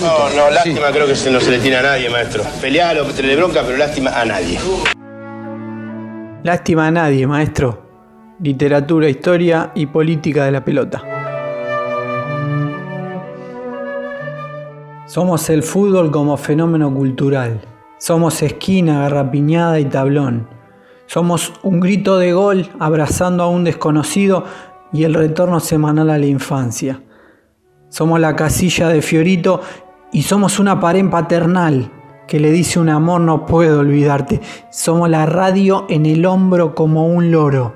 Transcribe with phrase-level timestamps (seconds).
[0.00, 2.42] No, no, lástima creo que se no se le tiene a nadie, maestro.
[2.60, 4.58] Pelear o bronca, pero lástima a nadie.
[6.42, 7.82] Lástima a nadie, maestro.
[8.40, 11.02] Literatura, historia y política de la pelota.
[15.06, 17.60] Somos el fútbol como fenómeno cultural.
[17.98, 20.48] Somos esquina, garrapiñada y tablón.
[21.04, 24.44] Somos un grito de gol abrazando a un desconocido
[24.94, 27.02] y el retorno semanal a la infancia.
[27.90, 29.60] Somos la casilla de Fiorito
[30.12, 31.90] y somos una pared paternal
[32.26, 34.40] que le dice un amor no puedo olvidarte.
[34.70, 37.74] Somos la radio en el hombro como un loro.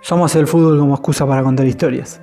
[0.00, 2.20] Somos el fútbol como excusa para contar historias.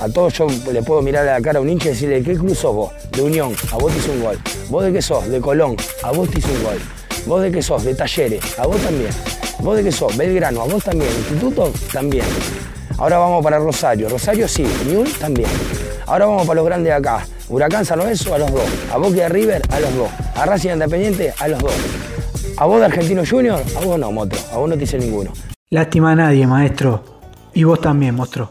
[0.00, 2.22] A todos yo le puedo mirar a la cara a un hincha y decirle, ¿de
[2.22, 2.92] qué club sos vos?
[3.10, 4.38] De Unión, a vos te hizo un gol.
[4.70, 5.28] ¿Vos de qué sos?
[5.28, 6.78] De Colón, a vos te hizo un gol.
[7.26, 7.84] ¿Vos de qué sos?
[7.84, 9.10] De Talleres, a vos también.
[9.58, 10.16] ¿Vos de qué sos?
[10.16, 11.10] Belgrano, a vos también.
[11.10, 12.24] Instituto, también.
[12.98, 14.08] Ahora vamos para Rosario.
[14.08, 15.48] Rosario sí, Unión también.
[16.06, 17.26] Ahora vamos para los grandes de acá.
[17.48, 18.62] Huracán San Lorenzo a los dos.
[18.92, 20.08] A Boca River a los dos.
[20.36, 21.74] A Racing Independiente a los dos.
[22.58, 24.38] A vos de Argentino Junior, a vos no, Motro.
[24.52, 25.32] A vos no te hice ninguno.
[25.70, 27.02] Lástima a nadie, maestro.
[27.54, 28.48] Y vos también, monstruo.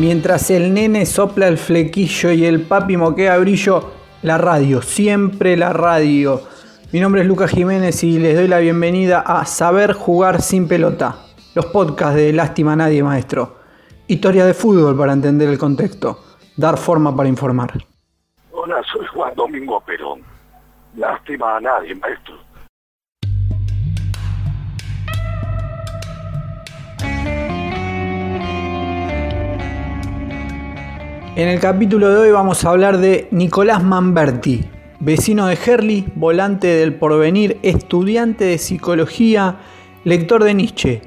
[0.00, 3.90] Mientras el nene sopla el flequillo y el papi moquea brillo,
[4.22, 6.40] la radio, siempre la radio.
[6.90, 11.16] Mi nombre es Lucas Jiménez y les doy la bienvenida a Saber Jugar Sin Pelota,
[11.54, 13.58] los podcasts de Lástima Nadie Maestro.
[14.06, 16.18] Historia de fútbol para entender el contexto,
[16.56, 17.74] dar forma para informar.
[18.52, 20.22] Hola, soy Juan Domingo Perón.
[20.96, 22.36] Lástima a nadie, maestro.
[31.36, 34.64] En el capítulo de hoy vamos a hablar de Nicolás Mamberti,
[34.98, 39.58] vecino de Herli, volante del porvenir, estudiante de psicología,
[40.02, 41.02] lector de Nietzsche.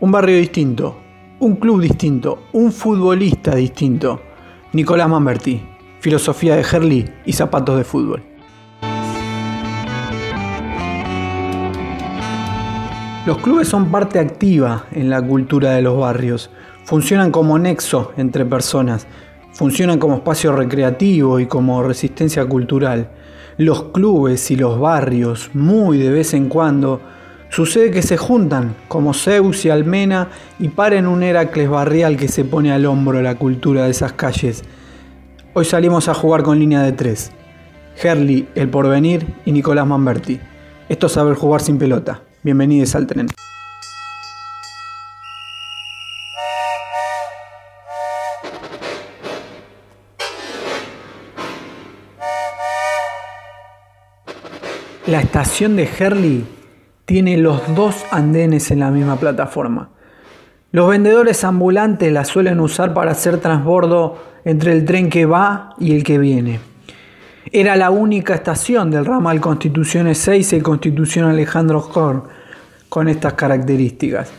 [0.00, 0.96] Un barrio distinto,
[1.38, 4.20] un club distinto, un futbolista distinto.
[4.72, 5.62] Nicolás Mamberti,
[6.00, 8.24] filosofía de Herli y zapatos de fútbol.
[13.24, 16.50] Los clubes son parte activa en la cultura de los barrios.
[16.84, 19.06] Funcionan como nexo entre personas.
[19.54, 23.08] Funcionan como espacio recreativo y como resistencia cultural.
[23.56, 27.00] Los clubes y los barrios, muy de vez en cuando,
[27.50, 30.28] sucede que se juntan, como Zeus y Almena,
[30.58, 34.64] y paren un Heracles barrial que se pone al hombro la cultura de esas calles.
[35.52, 37.30] Hoy salimos a jugar con línea de tres.
[38.02, 40.40] Herli, El Porvenir y Nicolás Mamberti.
[40.88, 42.22] Esto es saber jugar sin pelota.
[42.42, 43.28] Bienvenidos al tren.
[55.14, 56.44] La estación de Herli
[57.04, 59.90] tiene los dos andenes en la misma plataforma.
[60.72, 65.94] Los vendedores ambulantes la suelen usar para hacer transbordo entre el tren que va y
[65.94, 66.58] el que viene.
[67.52, 72.24] Era la única estación del ramal Constituciones 6 y Constitución Alejandro Horn
[72.88, 74.32] con estas características.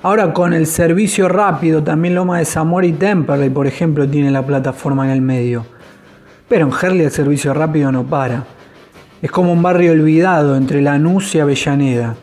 [0.00, 4.46] Ahora con el servicio rápido, también Loma de Zamora y Temperley, por ejemplo, tiene la
[4.46, 5.66] plataforma en el medio.
[6.48, 8.61] Pero en Herli el servicio rápido no para.
[9.22, 12.16] Es como un barrio olvidado entre Lanús y Avellaneda.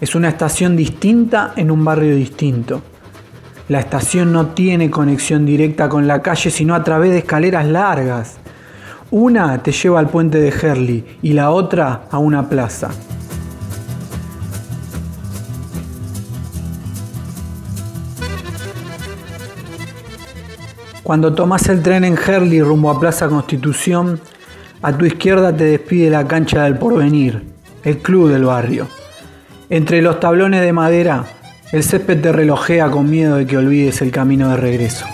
[0.00, 2.80] Es una estación distinta en un barrio distinto.
[3.68, 8.38] La estación no tiene conexión directa con la calle, sino a través de escaleras largas.
[9.10, 12.88] Una te lleva al puente de Herli y la otra a una plaza.
[21.02, 24.18] Cuando tomas el tren en Herli rumbo a Plaza Constitución,
[24.84, 27.42] a tu izquierda te despide la cancha del porvenir,
[27.84, 28.86] el club del barrio.
[29.70, 31.24] Entre los tablones de madera
[31.72, 35.06] El césped te relojea con miedo de que olvides el camino de regreso.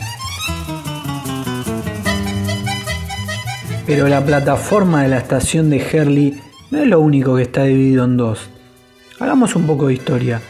[3.86, 6.40] Pero la plataforma de la estación de Herley
[6.72, 8.50] no es lo único que está dividido en dos.
[9.20, 10.40] Hagamos un poco de historia.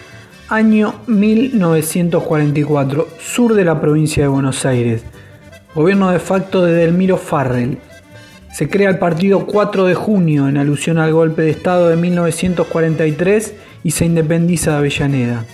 [0.49, 5.05] Año 1944, sur de la provincia de Buenos Aires.
[5.75, 7.77] Gobierno de facto de Delmiro Farrell.
[8.53, 13.55] Se crea el partido 4 de junio en alusión al golpe de Estado de 1943
[13.85, 15.45] y se independiza de Avellaneda.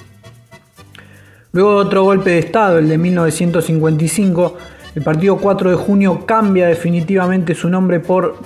[1.52, 4.56] Luego de otro golpe de Estado, el de 1955,
[4.94, 8.36] el partido 4 de junio cambia definitivamente su nombre por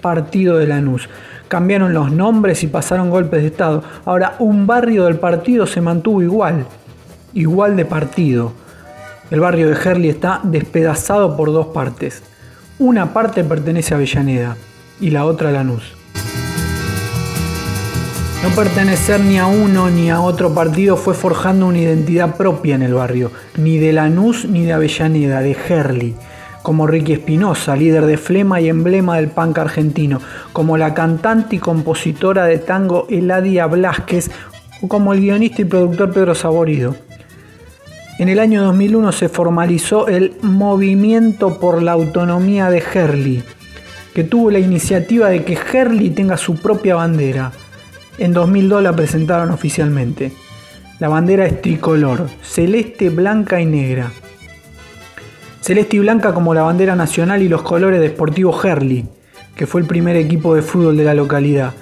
[0.00, 1.08] Partido de Lanús.
[1.48, 3.82] Cambiaron los nombres y pasaron golpes de Estado.
[4.04, 6.64] Ahora, un barrio del partido se mantuvo igual,
[7.34, 8.52] igual de partido.
[9.32, 12.22] El barrio de Herley está despedazado por dos partes.
[12.78, 14.58] Una parte pertenece a Avellaneda
[15.00, 15.94] y la otra a Lanús.
[18.42, 22.82] No pertenecer ni a uno ni a otro partido fue forjando una identidad propia en
[22.82, 26.16] el barrio, ni de Lanús ni de Avellaneda, de Herley,
[26.62, 30.20] como Ricky Espinosa, líder de Flema y emblema del punk argentino,
[30.52, 34.30] como la cantante y compositora de tango Eladia Blasquez,
[34.82, 37.05] o como el guionista y productor Pedro Saborido.
[38.18, 43.44] En el año 2001 se formalizó el Movimiento por la Autonomía de Herley,
[44.14, 47.52] que tuvo la iniciativa de que Herley tenga su propia bandera.
[48.16, 50.32] En 2002 la presentaron oficialmente.
[50.98, 54.10] La bandera es tricolor, celeste, blanca y negra.
[55.60, 59.06] Celeste y blanca como la bandera nacional y los colores de Sportivo Herley,
[59.54, 61.74] que fue el primer equipo de fútbol de la localidad.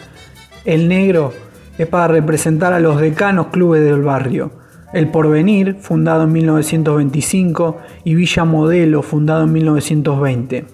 [0.64, 1.32] El negro
[1.78, 4.63] es para representar a los decanos clubes del barrio.
[4.94, 10.66] El Porvenir, fundado en 1925, y Villa Modelo, fundado en 1920.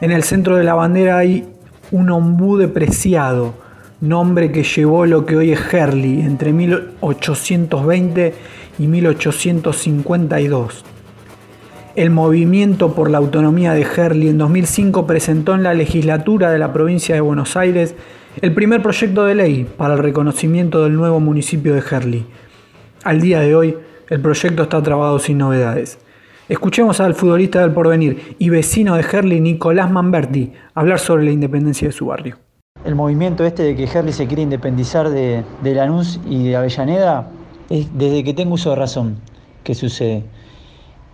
[0.00, 1.46] En el centro de la bandera hay
[1.92, 3.54] un ombú depreciado,
[4.00, 8.34] nombre que llevó lo que hoy es Herley entre 1820
[8.80, 10.84] y 1852.
[11.94, 16.72] El movimiento por la autonomía de Herley en 2005 presentó en la legislatura de la
[16.72, 17.94] provincia de Buenos Aires
[18.42, 22.26] el primer proyecto de ley para el reconocimiento del nuevo municipio de Herley,
[23.04, 23.76] al día de hoy,
[24.08, 25.98] el proyecto está trabado sin novedades.
[26.48, 31.88] Escuchemos al futbolista del porvenir y vecino de Herley, Nicolás Manberti, hablar sobre la independencia
[31.88, 32.38] de su barrio.
[32.84, 37.30] El movimiento este de que Herley se quiere independizar de, Lanús y de Avellaneda
[37.68, 39.18] es desde que tengo uso de razón
[39.62, 40.24] que sucede.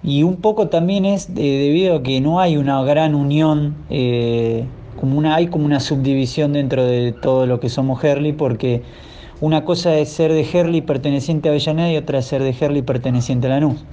[0.02, 4.64] Y un poco también es debido a que no hay una gran unión, eh,
[4.98, 8.82] como una, hay como una subdivisión dentro de todo lo que somos Herley, porque
[9.40, 12.82] una cosa es ser de Herley perteneciente a Avellaneda y otra es ser de Herley
[12.82, 13.84] perteneciente a Lanús.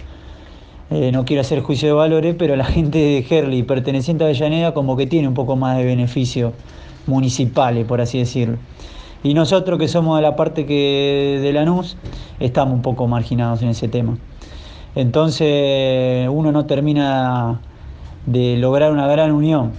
[0.89, 4.73] Eh, no quiero hacer juicio de valores, pero la gente de Herley perteneciente a Avellaneda
[4.73, 6.53] como que tiene un poco más de beneficios
[7.07, 8.57] municipales, por así decirlo.
[9.23, 11.97] Y nosotros que somos de la parte que de Lanús,
[12.39, 14.17] estamos un poco marginados en ese tema.
[14.95, 17.59] Entonces uno no termina
[18.25, 19.71] de lograr una gran unión.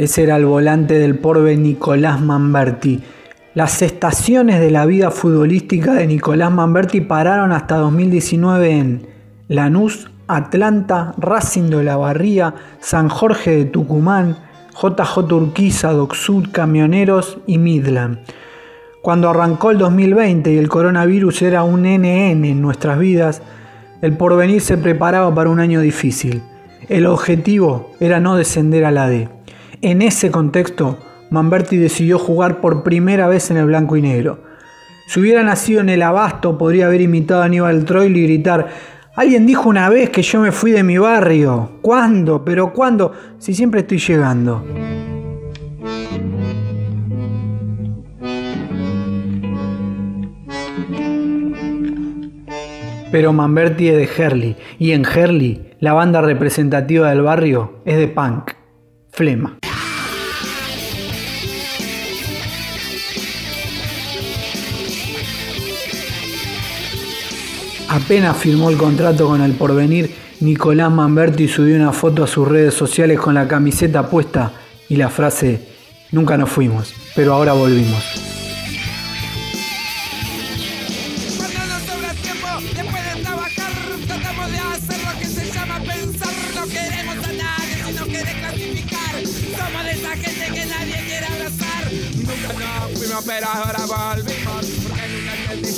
[0.00, 3.02] Ese era el volante del porve Nicolás Manberti.
[3.52, 9.06] Las estaciones de la vida futbolística de Nicolás Manberti pararon hasta 2019 en
[9.48, 14.38] Lanús, Atlanta, Racing de la Barría, San Jorge de Tucumán,
[14.72, 18.20] JJ Urquiza, Docsud, Camioneros y Midland.
[19.02, 23.42] Cuando arrancó el 2020 y el coronavirus era un NN en nuestras vidas,
[24.00, 26.42] el porvenir se preparaba para un año difícil.
[26.88, 29.28] El objetivo era no descender a la D.
[29.82, 30.98] En ese contexto,
[31.30, 34.40] Manberti decidió jugar por primera vez en el blanco y negro.
[35.06, 38.68] Si hubiera nacido en el abasto, podría haber imitado a Aníbal Troil y gritar,
[39.16, 41.78] alguien dijo una vez que yo me fui de mi barrio.
[41.80, 42.44] ¿Cuándo?
[42.44, 43.12] ¿Pero cuándo?
[43.38, 44.62] Si siempre estoy llegando.
[53.10, 58.08] Pero Manberti es de Herley, y en Herley, la banda representativa del barrio es de
[58.08, 58.52] punk,
[59.10, 59.59] Flema.
[68.04, 72.74] Apenas firmó el contrato con el porvenir, Nicolás Manberti subió una foto a sus redes
[72.74, 74.52] sociales con la camiseta puesta
[74.88, 75.60] y la frase,
[76.10, 78.02] nunca nos fuimos, pero ahora volvimos.
[84.40, 86.16] Nos.
[86.54, 89.14] No queremos a nadie no quiere clasificar.
[89.24, 91.92] Somos de esa gente que nadie quiere abrazar.
[92.16, 94.79] Nunca nos fuimos, pero ahora volvimos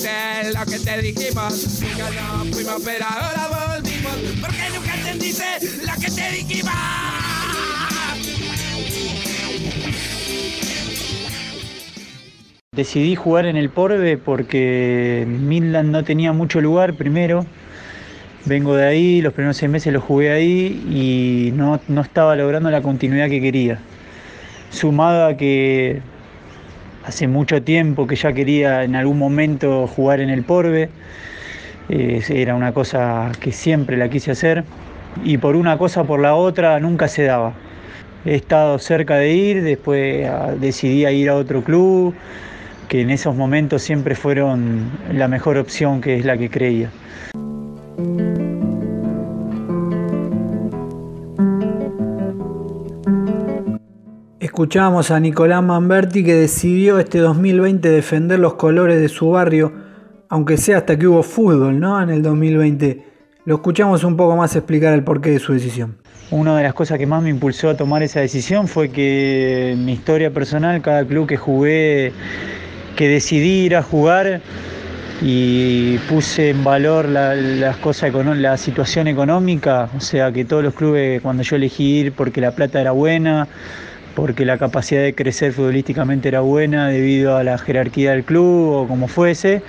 [0.04, 1.80] entendiste lo que te dijimos.
[1.80, 4.12] Nunca nos fuimos, pero ahora volvimos.
[4.40, 5.44] Porque nunca entendiste
[5.86, 6.72] lo que te dijimos.
[12.74, 17.44] Decidí jugar en el Porbe porque Midland no tenía mucho lugar primero.
[18.44, 22.70] Vengo de ahí, los primeros seis meses los jugué ahí y no, no estaba logrando
[22.70, 23.78] la continuidad que quería.
[24.70, 26.00] Sumado a que
[27.04, 30.88] hace mucho tiempo que ya quería en algún momento jugar en el Porbe,
[31.88, 34.64] eh, era una cosa que siempre la quise hacer
[35.24, 37.52] y por una cosa por la otra nunca se daba.
[38.24, 42.14] He estado cerca de ir, después ah, decidí ir a otro club,
[42.88, 46.90] que en esos momentos siempre fueron la mejor opción que es la que creía.
[54.52, 59.72] Escuchábamos a Nicolás Manberti que decidió este 2020 defender los colores de su barrio,
[60.28, 62.02] aunque sea hasta que hubo fútbol, ¿no?
[62.02, 63.02] En el 2020.
[63.46, 65.96] Lo escuchamos un poco más explicar el porqué de su decisión.
[66.30, 69.86] Una de las cosas que más me impulsó a tomar esa decisión fue que en
[69.86, 72.12] mi historia personal, cada club que jugué,
[72.94, 74.42] que decidí ir a jugar
[75.22, 80.74] y puse en valor la, las cosas la situación económica, o sea que todos los
[80.74, 83.48] clubes cuando yo elegí ir porque la plata era buena,
[84.14, 88.88] porque la capacidad de crecer futbolísticamente era buena debido a la jerarquía del club o
[88.88, 89.62] como fuese,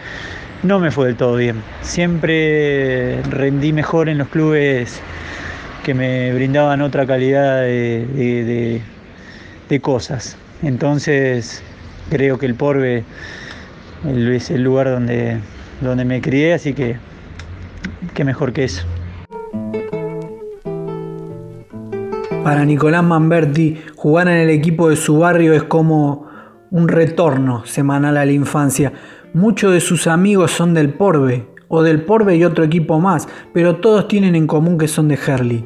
[0.64, 1.62] no me fue del todo bien.
[1.82, 5.02] Siempre rendí mejor en los clubes
[5.84, 8.82] que me brindaban otra calidad de,
[9.82, 10.38] cosas.
[10.62, 11.64] Entonces
[12.12, 13.04] creo que el Porbe
[14.06, 15.40] es el lugar donde,
[15.82, 16.98] donde me crié, así que
[18.14, 18.86] qué mejor que eso.
[22.44, 26.28] Para Nicolás Manberti, jugar en el equipo de su barrio es como
[26.72, 28.92] un retorno semanal a la infancia.
[29.34, 33.78] Muchos de sus amigos son del Porbe, o del Porbe y otro equipo más, pero
[33.78, 35.66] todos tienen en común que son de Herley.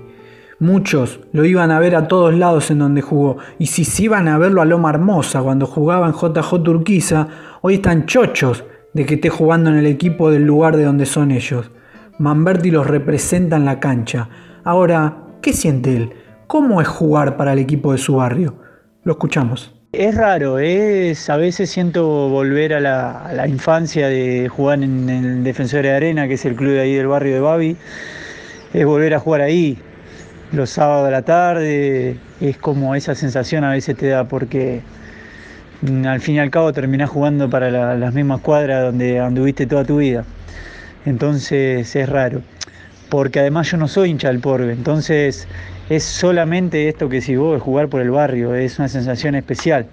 [0.60, 4.28] Muchos lo iban a ver a todos lados en donde jugó, y si se iban
[4.28, 7.28] a verlo a Loma Hermosa cuando jugaba en JJ Turquiza,
[7.62, 11.32] hoy están chochos de que esté jugando en el equipo del lugar de donde son
[11.32, 11.72] ellos.
[12.20, 14.30] Manberti los representa en la cancha.
[14.64, 16.14] Ahora, ¿qué siente él?
[16.48, 18.56] ¿Cómo es jugar para el equipo de su barrio?
[19.04, 19.76] Lo escuchamos.
[19.92, 25.82] Es raro, es, a veces siento volver a la, infancia de jugar en el Defensor
[25.82, 27.78] de Arena, que es el club de ahí del barrio de Babi.
[28.74, 29.78] Es volver a jugar ahí,
[30.54, 34.84] los sábados de la tarde, es como esa sensación a veces te da porque
[36.06, 39.98] al fin y al cabo terminás jugando para las mismas cuadras donde anduviste toda tu
[39.98, 40.24] vida.
[41.06, 42.42] Entonces es raro,
[43.10, 45.46] porque además yo no soy hincha del Porbe, entonces
[45.90, 49.88] es solamente esto que si vos jugar por el barrio, es una sensación especial.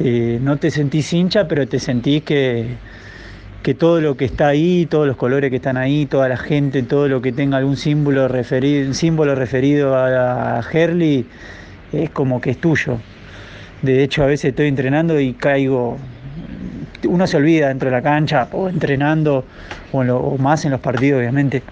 [0.00, 2.76] Eh, no te sentís hincha, pero te sentís que,
[3.78, 7.08] todo lo que está ahí, todos los colores que están ahí, toda la gente, todo
[7.08, 11.26] lo que tenga algún símbolo referido, símbolo referido a, a Herley,
[11.92, 12.98] es como que es tuyo.
[13.82, 15.98] De hecho, a veces estoy entrenando y caigo.
[17.06, 19.44] Uno se olvida dentro de la cancha, o entrenando,
[19.92, 21.62] o, más en los partidos, obviamente.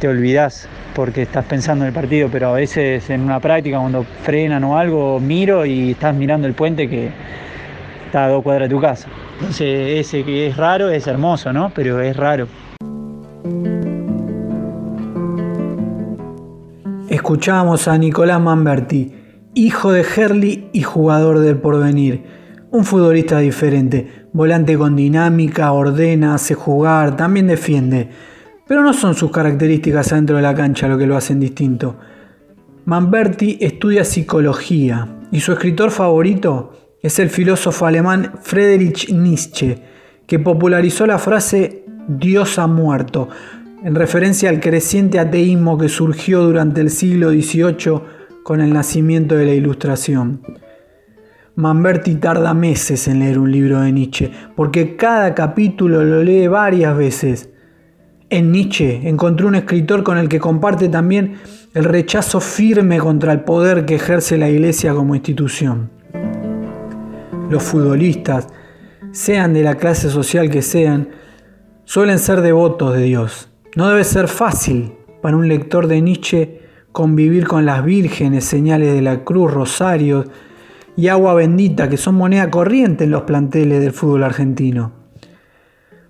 [0.00, 4.02] Te olvidas porque estás pensando en el partido, pero a veces en una práctica, cuando
[4.22, 7.10] frenan o algo, miro y estás mirando el puente que
[8.06, 9.06] está a dos cuadras de tu casa.
[9.34, 11.70] Entonces, ese que es raro es hermoso, ¿no?
[11.74, 12.48] Pero es raro.
[17.10, 19.14] Escuchamos a Nicolás Manberti,
[19.52, 22.24] hijo de Herli y jugador del porvenir.
[22.70, 28.08] Un futbolista diferente, volante con dinámica, ordena, hace jugar, también defiende.
[28.66, 31.96] Pero no son sus características dentro de la cancha lo que lo hacen distinto.
[32.84, 39.82] Manberti estudia psicología y su escritor favorito es el filósofo alemán Friedrich Nietzsche,
[40.26, 43.28] que popularizó la frase Dios ha muerto,
[43.84, 48.00] en referencia al creciente ateísmo que surgió durante el siglo XVIII
[48.42, 50.40] con el nacimiento de la Ilustración.
[51.56, 56.96] Manberti tarda meses en leer un libro de Nietzsche, porque cada capítulo lo lee varias
[56.96, 57.50] veces.
[58.28, 61.36] En Nietzsche encontró un escritor con el que comparte también
[61.74, 65.96] el rechazo firme contra el poder que ejerce la Iglesia como institución
[67.50, 68.48] los futbolistas,
[69.12, 71.08] sean de la clase social que sean,
[71.84, 73.48] suelen ser devotos de Dios.
[73.76, 74.92] No debe ser fácil
[75.22, 76.60] para un lector de Nietzsche
[76.92, 80.26] convivir con las vírgenes, señales de la cruz, rosarios
[80.96, 85.05] y agua bendita que son moneda corriente en los planteles del fútbol argentino.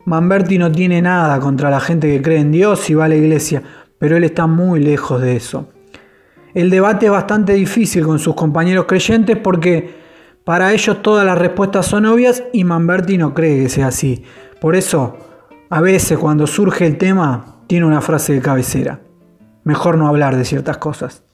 [0.06, 3.16] Manberti no tiene nada contra la gente que cree en Dios y va a la
[3.16, 3.62] iglesia,
[3.98, 5.68] pero él está muy lejos de eso.
[6.54, 9.96] El debate es bastante difícil con sus compañeros creyentes porque
[10.44, 14.22] para ellos todas las respuestas son obvias y Manberti no cree que sea así.
[14.60, 15.18] Por eso,
[15.70, 19.00] a veces cuando surge el tema, tiene una frase de cabecera.
[19.64, 21.25] Mejor no hablar de ciertas cosas.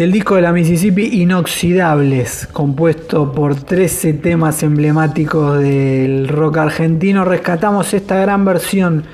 [0.00, 7.92] Del disco de la Mississippi Inoxidables, compuesto por 13 temas emblemáticos del rock argentino, rescatamos
[7.92, 9.04] esta gran versión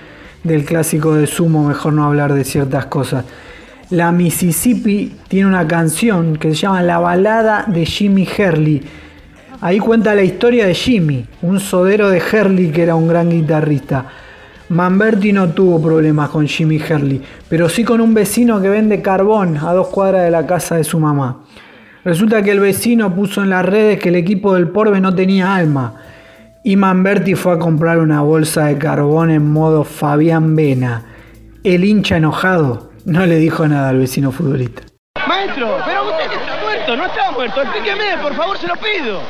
[0.44, 3.24] del clásico de Sumo, mejor no hablar de ciertas cosas.
[3.90, 8.80] La Mississippi tiene una canción que se llama La balada de Jimmy Herley.
[9.60, 14.06] Ahí cuenta la historia de Jimmy, un sodero de Herley que era un gran guitarrista.
[14.68, 19.58] Manberti no tuvo problemas con Jimmy Herley, pero sí con un vecino que vende carbón
[19.58, 21.44] a dos cuadras de la casa de su mamá.
[22.04, 25.54] Resulta que el vecino puso en las redes que el equipo del Porbe no tenía
[25.54, 25.94] alma
[26.64, 31.04] y Manberti fue a comprar una bolsa de carbón en modo Fabián Vena.
[31.62, 34.82] El hincha enojado no le dijo nada al vecino futbolista.
[35.28, 37.62] Maestro, pero usted está muerto, no está muerto.
[37.62, 39.20] Explíqueme, por favor, se lo pido.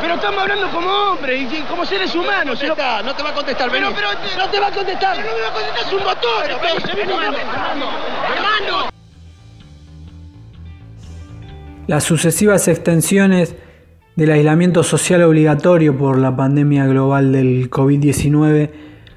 [0.00, 2.62] Pero estamos hablando como hombres y como seres humanos.
[2.62, 5.16] No, está, no te va a contestar, pero, pero no te va a contestar.
[5.16, 6.44] No me va a contestar, es un motor.
[8.34, 8.88] hermano.
[11.86, 13.56] Las sucesivas extensiones
[14.14, 18.70] del aislamiento social obligatorio por la pandemia global del COVID-19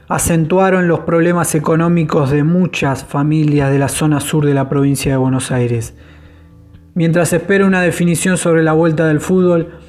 [0.08, 5.18] acentuaron los problemas económicos de muchas familias de la zona sur de la provincia de
[5.18, 5.96] Buenos Aires.
[6.94, 9.81] Mientras espera una definición sobre la vuelta del fútbol,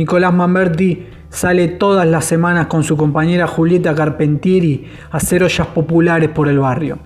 [0.00, 6.30] Nicolás Mamberti sale todas las semanas con su compañera Julieta Carpentieri a hacer ollas populares
[6.30, 6.98] por el barrio.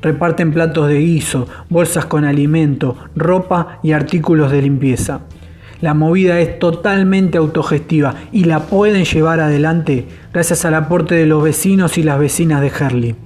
[0.00, 5.20] Reparten platos de guiso, bolsas con alimento, ropa y artículos de limpieza.
[5.82, 11.44] La movida es totalmente autogestiva y la pueden llevar adelante gracias al aporte de los
[11.44, 13.16] vecinos y las vecinas de Herley.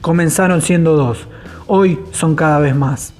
[0.00, 1.28] Comenzaron siendo dos,
[1.68, 3.14] hoy son cada vez más.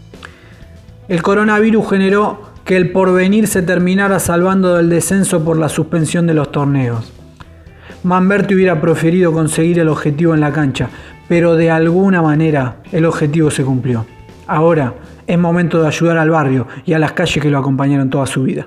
[1.07, 6.35] El coronavirus generó que el porvenir se terminara salvando del descenso por la suspensión de
[6.35, 7.13] los torneos.
[8.03, 10.89] Manberti hubiera preferido conseguir el objetivo en la cancha,
[11.29, 14.07] pero de alguna manera el objetivo se cumplió.
[14.47, 14.95] Ahora
[15.27, 18.43] es momento de ayudar al barrio y a las calles que lo acompañaron toda su
[18.43, 18.67] vida.